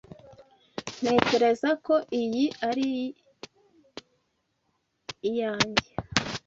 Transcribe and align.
Ntekereza 0.99 1.69
ko 1.85 1.95
iyi 2.21 2.45
ari 2.69 2.87
iyanjye. 5.29 5.87